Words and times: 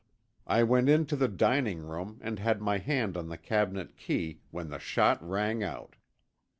I 0.47 0.63
went 0.63 0.89
in 0.89 1.05
to 1.05 1.15
the 1.15 1.27
dining 1.27 1.83
room 1.87 2.17
and 2.21 2.39
had 2.39 2.59
my 2.59 2.79
hand 2.79 3.15
on 3.15 3.29
the 3.29 3.37
cabinet 3.37 3.95
key 3.97 4.41
when 4.49 4.71
the 4.71 4.79
shot 4.79 5.21
rang 5.21 5.61
out. 5.61 5.95